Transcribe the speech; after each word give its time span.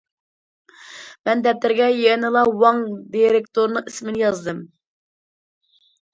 مەن 1.29 1.43
دەپتەرگە 1.47 1.89
يەنىلا 2.05 2.43
ۋاڭ 2.63 2.81
دىرېكتورنىڭ 3.17 3.93
ئىسمىنى 3.93 4.25
يازدىم. 4.27 4.65